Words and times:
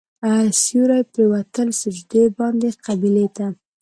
سیوري 0.61 1.01
پرېوتل 1.13 1.67
سجدې 1.81 2.23
باندې 2.37 2.69
قبلې 2.85 3.27
ته. 3.35 3.45